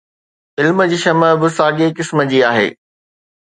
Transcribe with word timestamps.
علم 0.59 0.79
جي 0.91 0.97
شمع 1.03 1.29
به 1.41 1.47
ساڳي 1.57 1.87
قسم 1.97 2.17
جي 2.31 2.39
آهي. 2.51 2.69